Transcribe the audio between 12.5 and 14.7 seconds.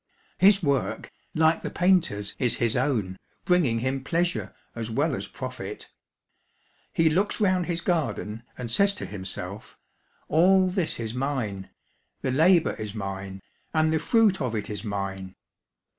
is mine, and the fruit of